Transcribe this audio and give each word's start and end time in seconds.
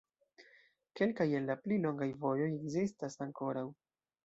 Kelkaj 0.99 1.27
el 1.41 1.45
la 1.51 1.57
pli 1.67 1.77
longaj 1.85 2.09
vojoj 2.25 2.49
ekzistas 2.57 3.21
ankoraŭ. 3.29 3.67